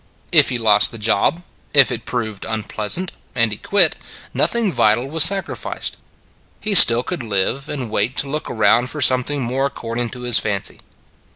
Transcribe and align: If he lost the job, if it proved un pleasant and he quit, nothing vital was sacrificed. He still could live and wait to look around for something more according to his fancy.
If 0.31 0.49
he 0.49 0.57
lost 0.57 0.89
the 0.89 0.97
job, 0.97 1.43
if 1.75 1.91
it 1.91 2.05
proved 2.07 2.43
un 2.43 2.63
pleasant 2.63 3.11
and 3.35 3.51
he 3.51 3.59
quit, 3.59 3.93
nothing 4.33 4.71
vital 4.73 5.05
was 5.07 5.23
sacrificed. 5.23 5.95
He 6.59 6.73
still 6.73 7.03
could 7.03 7.21
live 7.21 7.69
and 7.69 7.91
wait 7.91 8.15
to 8.15 8.27
look 8.27 8.49
around 8.49 8.89
for 8.89 8.99
something 8.99 9.43
more 9.43 9.67
according 9.67 10.09
to 10.17 10.21
his 10.21 10.39
fancy. 10.39 10.79